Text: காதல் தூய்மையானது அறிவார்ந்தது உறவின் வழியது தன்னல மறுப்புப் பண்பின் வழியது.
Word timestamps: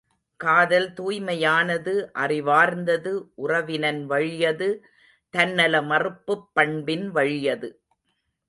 காதல் 0.39 0.93
தூய்மையானது 0.93 1.93
அறிவார்ந்தது 2.19 3.11
உறவின் 3.35 4.05
வழியது 4.05 4.69
தன்னல 5.29 5.81
மறுப்புப் 5.81 6.49
பண்பின் 6.53 7.11
வழியது. 7.11 7.69